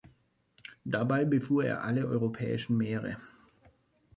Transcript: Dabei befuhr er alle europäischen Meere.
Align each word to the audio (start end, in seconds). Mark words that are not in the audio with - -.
Dabei 0.83 1.25
befuhr 1.25 1.63
er 1.65 1.83
alle 1.83 2.07
europäischen 2.07 2.75
Meere. 2.75 3.17